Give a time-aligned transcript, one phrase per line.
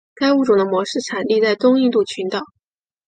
[0.15, 2.39] 该物种的模式产地在东印度群岛。